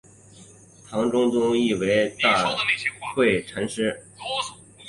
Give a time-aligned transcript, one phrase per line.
[0.89, 2.55] 唐中宗谥其为大
[3.15, 4.03] 惠禅师。